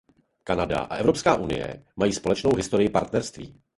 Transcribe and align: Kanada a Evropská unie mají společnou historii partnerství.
Kanada 0.43 0.79
a 0.89 0.95
Evropská 0.97 1.35
unie 1.35 1.85
mají 1.95 2.13
společnou 2.13 2.55
historii 2.55 2.89
partnerství. 2.89 3.61